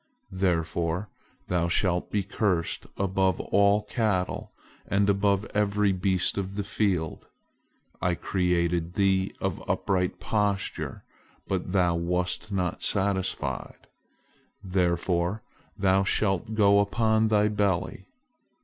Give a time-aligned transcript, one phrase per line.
[0.33, 1.09] Therefore
[1.47, 4.51] thou shalt be cursed above all cattle
[4.87, 7.27] and above every beast of the field.
[8.01, 11.03] I created thee of upright posture;
[11.47, 13.85] but thou wast not satisfied.
[14.63, 15.43] Therefore
[15.77, 18.07] thou shalt go upon thy belly.